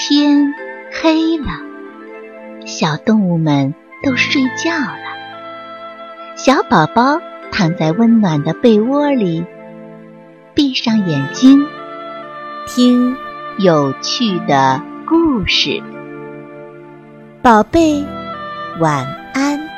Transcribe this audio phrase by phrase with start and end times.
[0.00, 0.54] 天
[0.92, 1.46] 黑了，
[2.64, 3.74] 小动物们
[4.04, 6.36] 都睡觉了。
[6.36, 9.44] 小宝宝躺在温暖的被窝里，
[10.54, 11.66] 闭上眼睛，
[12.68, 13.16] 听
[13.58, 15.82] 有趣的故事。
[17.42, 18.04] 宝贝，
[18.78, 19.04] 晚
[19.34, 19.68] 安。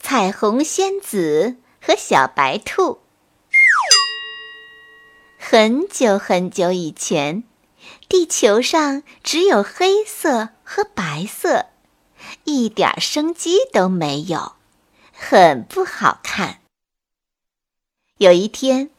[0.00, 2.98] 彩虹仙子和小白兔。
[5.50, 7.42] 很久很久以前，
[8.06, 11.68] 地球上只有黑色和白色，
[12.44, 14.56] 一点生机都没有，
[15.10, 16.60] 很不好看。
[18.18, 18.90] 有一天，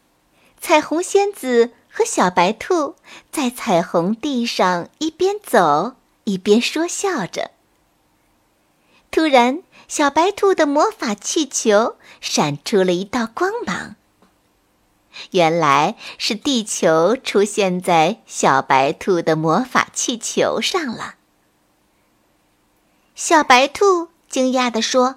[0.60, 2.96] 彩虹仙子和小白兔
[3.30, 7.52] 在彩虹地上一边走一边说笑着。
[9.12, 13.94] 突然，小白兔的魔法气球闪出了一道光芒。
[15.32, 21.14] 原来是地球出现在小白兔的魔法气球上了。
[23.14, 25.16] 小白兔惊讶地说：“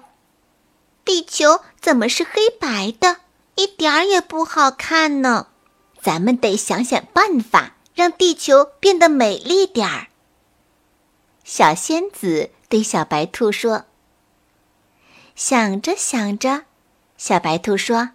[1.04, 3.18] 地球怎么是黑白的？
[3.54, 5.48] 一点儿也不好看呢！
[6.02, 10.08] 咱们得想想办法，让地球变得美丽点儿。”
[11.44, 13.84] 小仙子对小白兔说
[15.36, 16.64] ：“想着想着，
[17.16, 18.10] 小白兔说。”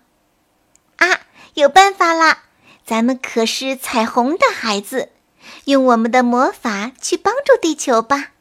[1.59, 2.43] 有办法啦！
[2.85, 5.11] 咱们可是彩虹的孩子，
[5.65, 8.31] 用我们的魔法去帮助地球吧。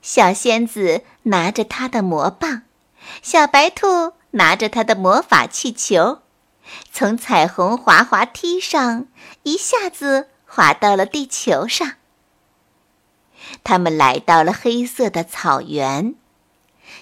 [0.00, 2.62] 小仙子拿着她的魔棒，
[3.20, 6.20] 小白兔拿着它的魔法气球，
[6.92, 9.08] 从彩虹滑滑梯上
[9.42, 11.94] 一下子滑到了地球上。
[13.64, 16.14] 他们来到了黑色的草原，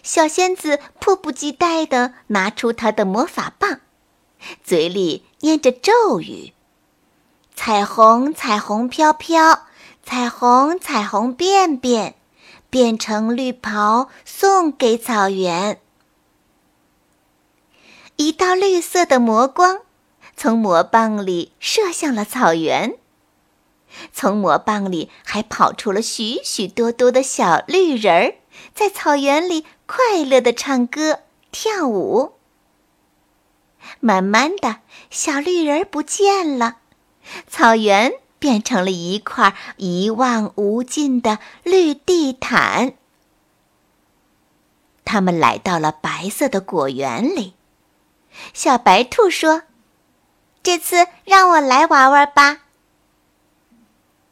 [0.02, 3.80] 小仙子迫不及待地拿出她的魔法棒。
[4.62, 6.52] 嘴里念着咒语
[7.54, 9.66] ：“彩虹，彩虹飘飘，
[10.02, 12.14] 彩虹，彩虹变变，
[12.70, 15.80] 变成绿袍送给草原。”
[18.16, 19.80] 一道绿色的魔光
[20.36, 22.96] 从魔棒里射向了草原，
[24.12, 28.34] 从魔棒里还跑出了许许多多的小绿人儿，
[28.74, 31.20] 在草原里快乐地唱歌
[31.50, 32.34] 跳舞。
[34.00, 36.76] 慢慢的小绿人不见了，
[37.48, 42.94] 草原变成了一块一望无尽的绿地毯。
[45.04, 47.54] 他们来到了白色的果园里，
[48.54, 49.62] 小白兔说
[50.62, 52.60] ：“这次让我来玩玩吧。”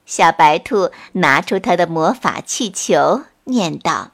[0.06, 4.10] 小白兔拿出它的魔法气球，念道：“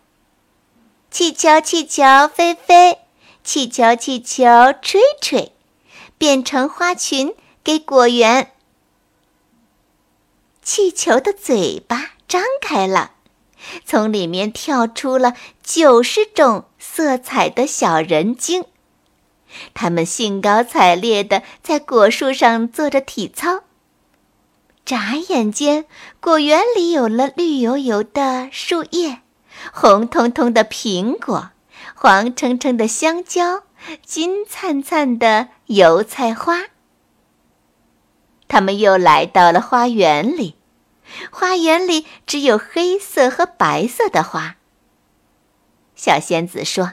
[1.11, 2.99] 气球，气球，飞飞。”
[3.47, 4.45] 气球，气球，
[4.83, 5.53] 吹吹，
[6.19, 8.51] 变成花裙给果园。
[10.61, 13.13] 气球的嘴巴张开了，
[13.85, 18.65] 从里面跳出了九十种色彩的小人精，
[19.73, 23.61] 他们兴高采烈地在果树上做着体操。
[24.85, 25.87] 眨眼间，
[26.21, 29.21] 果园里有了绿油油的树叶，
[29.73, 31.51] 红彤彤的苹果。
[32.07, 33.65] 黄澄澄的香蕉，
[34.05, 36.67] 金灿灿的油菜花。
[38.47, 40.55] 他们又来到了花园里，
[41.33, 44.55] 花园里只有黑色和白色的花。
[45.97, 46.93] 小仙子说：“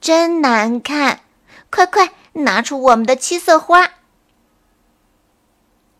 [0.00, 1.20] 真难看，
[1.68, 3.90] 快快拿出我们的七色花。”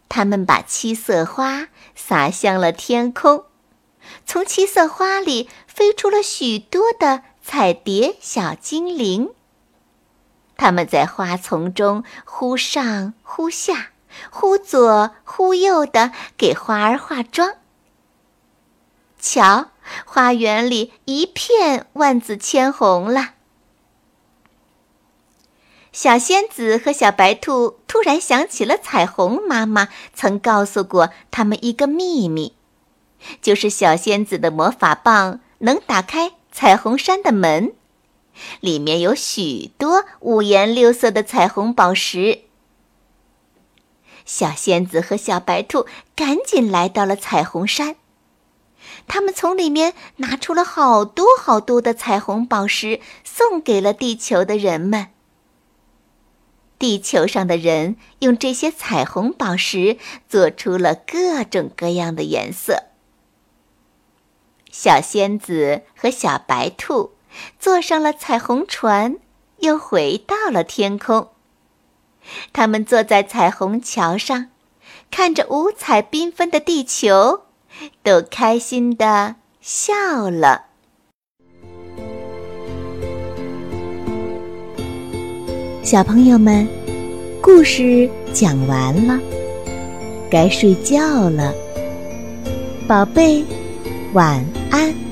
[0.09, 3.45] 他们把七色花撒向了天空，
[4.25, 7.25] 从七色花里飞出了许多的。
[7.47, 9.29] 彩蝶小精灵，
[10.57, 13.91] 他们在花丛中忽上忽下、
[14.31, 17.57] 忽左忽右的给花儿化妆。
[19.21, 19.71] 瞧，
[20.07, 23.35] 花园里一片万紫千红了。
[25.93, 32.57] 小仙子和小白兔突然想起了彩虹妈妈曾告诉过他们一个秘密，
[33.43, 36.33] 就是小仙子的魔法棒能打开。
[36.57, 37.73] 彩虹山的门，
[38.61, 42.43] 里面有许多五颜六色的彩虹宝石。
[44.25, 45.85] 小仙子和小白兔
[46.15, 47.97] 赶紧来到了彩虹山，
[49.09, 55.09] 他们从里面拿出了好多好多的彩虹宝石，送给了地球的人们。
[56.79, 59.99] 地球上的人用这些彩虹宝石
[60.29, 62.85] 做出了各种各样的颜色。
[64.77, 67.13] 小仙子和小白兔
[67.61, 69.19] 坐上了彩虹船，
[69.59, 71.29] 又回到了天空。
[72.53, 74.49] 他们坐在彩虹桥上，
[75.13, 77.43] 看着五彩缤纷的地球，
[78.03, 80.65] 都开心的笑了。
[85.85, 86.67] 小朋友们，
[87.41, 89.21] 故事讲完了，
[90.29, 91.55] 该睡觉了，
[92.89, 93.45] 宝贝，
[94.15, 94.45] 晚
[94.75, 95.04] 安。